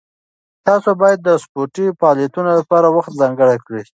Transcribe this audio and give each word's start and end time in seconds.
تاسو 0.67 0.89
باید 1.01 1.19
د 1.23 1.29
سپورټي 1.43 1.85
فعالیتونو 1.99 2.49
لپاره 2.59 2.87
وخت 2.95 3.11
ځانګړی 3.21 3.57
کړئ. 3.65 3.83